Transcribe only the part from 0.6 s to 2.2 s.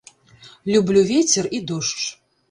Люблю вецер і дождж.